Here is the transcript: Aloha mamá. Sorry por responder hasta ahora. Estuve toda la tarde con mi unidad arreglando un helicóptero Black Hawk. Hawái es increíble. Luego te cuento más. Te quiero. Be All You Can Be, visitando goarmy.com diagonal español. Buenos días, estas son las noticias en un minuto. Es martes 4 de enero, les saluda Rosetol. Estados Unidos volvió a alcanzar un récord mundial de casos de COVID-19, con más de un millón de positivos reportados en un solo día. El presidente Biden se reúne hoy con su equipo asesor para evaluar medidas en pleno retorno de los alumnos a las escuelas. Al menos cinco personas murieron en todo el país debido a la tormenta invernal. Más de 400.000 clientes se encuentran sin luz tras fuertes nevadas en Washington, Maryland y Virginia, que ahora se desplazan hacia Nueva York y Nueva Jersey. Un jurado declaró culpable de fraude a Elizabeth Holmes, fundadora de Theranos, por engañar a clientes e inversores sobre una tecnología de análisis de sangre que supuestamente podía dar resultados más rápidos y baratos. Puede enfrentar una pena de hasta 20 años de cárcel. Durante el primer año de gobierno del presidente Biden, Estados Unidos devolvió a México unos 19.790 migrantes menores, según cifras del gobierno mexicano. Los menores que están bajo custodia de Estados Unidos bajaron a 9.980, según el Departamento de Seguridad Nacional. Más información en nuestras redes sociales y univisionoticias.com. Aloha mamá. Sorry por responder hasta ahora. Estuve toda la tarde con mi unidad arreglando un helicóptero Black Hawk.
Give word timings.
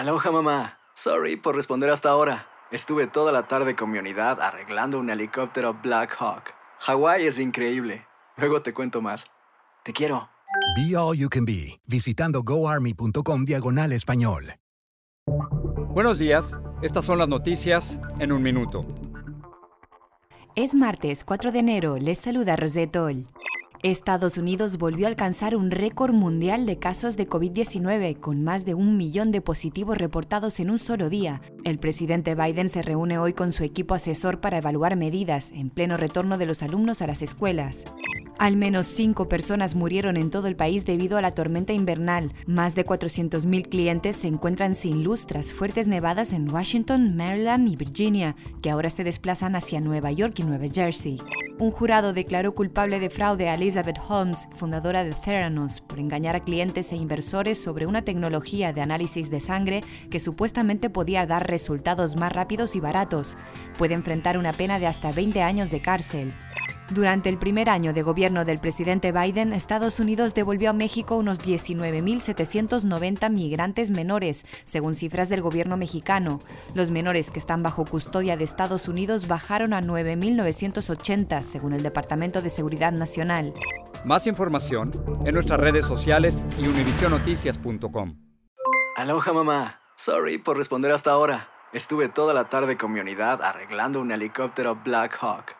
Aloha 0.00 0.30
mamá. 0.30 0.78
Sorry 0.94 1.36
por 1.36 1.54
responder 1.54 1.90
hasta 1.90 2.08
ahora. 2.08 2.46
Estuve 2.70 3.06
toda 3.06 3.32
la 3.32 3.48
tarde 3.48 3.76
con 3.76 3.90
mi 3.90 3.98
unidad 3.98 4.40
arreglando 4.40 4.98
un 4.98 5.10
helicóptero 5.10 5.74
Black 5.74 6.16
Hawk. 6.18 6.54
Hawái 6.78 7.26
es 7.26 7.38
increíble. 7.38 8.06
Luego 8.38 8.62
te 8.62 8.72
cuento 8.72 9.02
más. 9.02 9.26
Te 9.82 9.92
quiero. 9.92 10.30
Be 10.74 10.96
All 10.96 11.18
You 11.18 11.28
Can 11.28 11.44
Be, 11.44 11.78
visitando 11.86 12.42
goarmy.com 12.42 13.44
diagonal 13.44 13.92
español. 13.92 14.54
Buenos 15.90 16.18
días, 16.18 16.56
estas 16.80 17.04
son 17.04 17.18
las 17.18 17.28
noticias 17.28 18.00
en 18.20 18.32
un 18.32 18.40
minuto. 18.40 18.80
Es 20.54 20.74
martes 20.74 21.24
4 21.24 21.52
de 21.52 21.58
enero, 21.58 21.98
les 21.98 22.16
saluda 22.16 22.56
Rosetol. 22.56 23.28
Estados 23.82 24.36
Unidos 24.36 24.76
volvió 24.76 25.06
a 25.06 25.08
alcanzar 25.08 25.56
un 25.56 25.70
récord 25.70 26.12
mundial 26.12 26.66
de 26.66 26.78
casos 26.78 27.16
de 27.16 27.26
COVID-19, 27.26 28.18
con 28.18 28.44
más 28.44 28.66
de 28.66 28.74
un 28.74 28.98
millón 28.98 29.30
de 29.32 29.40
positivos 29.40 29.96
reportados 29.96 30.60
en 30.60 30.68
un 30.68 30.78
solo 30.78 31.08
día. 31.08 31.40
El 31.64 31.78
presidente 31.78 32.34
Biden 32.34 32.68
se 32.68 32.82
reúne 32.82 33.16
hoy 33.16 33.32
con 33.32 33.52
su 33.52 33.64
equipo 33.64 33.94
asesor 33.94 34.40
para 34.40 34.58
evaluar 34.58 34.96
medidas 34.96 35.50
en 35.52 35.70
pleno 35.70 35.96
retorno 35.96 36.36
de 36.36 36.44
los 36.44 36.62
alumnos 36.62 37.00
a 37.00 37.06
las 37.06 37.22
escuelas. 37.22 37.86
Al 38.40 38.56
menos 38.56 38.86
cinco 38.86 39.28
personas 39.28 39.74
murieron 39.74 40.16
en 40.16 40.30
todo 40.30 40.48
el 40.48 40.56
país 40.56 40.86
debido 40.86 41.18
a 41.18 41.20
la 41.20 41.30
tormenta 41.30 41.74
invernal. 41.74 42.32
Más 42.46 42.74
de 42.74 42.86
400.000 42.86 43.68
clientes 43.68 44.16
se 44.16 44.28
encuentran 44.28 44.74
sin 44.74 45.04
luz 45.04 45.26
tras 45.26 45.52
fuertes 45.52 45.86
nevadas 45.86 46.32
en 46.32 46.50
Washington, 46.50 47.16
Maryland 47.18 47.68
y 47.68 47.76
Virginia, 47.76 48.36
que 48.62 48.70
ahora 48.70 48.88
se 48.88 49.04
desplazan 49.04 49.56
hacia 49.56 49.82
Nueva 49.82 50.10
York 50.10 50.38
y 50.38 50.44
Nueva 50.44 50.64
Jersey. 50.72 51.20
Un 51.58 51.70
jurado 51.70 52.14
declaró 52.14 52.54
culpable 52.54 52.98
de 52.98 53.10
fraude 53.10 53.50
a 53.50 53.56
Elizabeth 53.56 54.00
Holmes, 54.08 54.48
fundadora 54.56 55.04
de 55.04 55.12
Theranos, 55.12 55.82
por 55.82 55.98
engañar 55.98 56.34
a 56.34 56.42
clientes 56.42 56.92
e 56.92 56.96
inversores 56.96 57.62
sobre 57.62 57.84
una 57.84 58.06
tecnología 58.06 58.72
de 58.72 58.80
análisis 58.80 59.28
de 59.28 59.40
sangre 59.40 59.84
que 60.10 60.18
supuestamente 60.18 60.88
podía 60.88 61.26
dar 61.26 61.46
resultados 61.46 62.16
más 62.16 62.32
rápidos 62.32 62.74
y 62.74 62.80
baratos. 62.80 63.36
Puede 63.76 63.92
enfrentar 63.92 64.38
una 64.38 64.54
pena 64.54 64.78
de 64.78 64.86
hasta 64.86 65.12
20 65.12 65.42
años 65.42 65.70
de 65.70 65.82
cárcel. 65.82 66.32
Durante 66.90 67.28
el 67.28 67.38
primer 67.38 67.68
año 67.68 67.92
de 67.92 68.02
gobierno 68.02 68.44
del 68.44 68.58
presidente 68.58 69.12
Biden, 69.12 69.52
Estados 69.52 70.00
Unidos 70.00 70.34
devolvió 70.34 70.70
a 70.70 70.72
México 70.72 71.16
unos 71.16 71.40
19.790 71.40 73.30
migrantes 73.30 73.92
menores, 73.92 74.44
según 74.64 74.96
cifras 74.96 75.28
del 75.28 75.40
gobierno 75.40 75.76
mexicano. 75.76 76.40
Los 76.74 76.90
menores 76.90 77.30
que 77.30 77.38
están 77.38 77.62
bajo 77.62 77.84
custodia 77.84 78.36
de 78.36 78.42
Estados 78.42 78.88
Unidos 78.88 79.28
bajaron 79.28 79.72
a 79.72 79.80
9.980, 79.80 81.42
según 81.42 81.74
el 81.74 81.84
Departamento 81.84 82.42
de 82.42 82.50
Seguridad 82.50 82.90
Nacional. 82.90 83.54
Más 84.04 84.26
información 84.26 84.90
en 85.24 85.34
nuestras 85.34 85.60
redes 85.60 85.86
sociales 85.86 86.42
y 86.58 86.66
univisionoticias.com. 86.66 88.16
Aloha 88.96 89.32
mamá. 89.32 89.80
Sorry 89.94 90.38
por 90.38 90.56
responder 90.56 90.90
hasta 90.90 91.12
ahora. 91.12 91.50
Estuve 91.72 92.08
toda 92.08 92.34
la 92.34 92.48
tarde 92.48 92.76
con 92.76 92.90
mi 92.90 92.98
unidad 92.98 93.42
arreglando 93.42 94.00
un 94.00 94.10
helicóptero 94.10 94.74
Black 94.74 95.16
Hawk. 95.20 95.59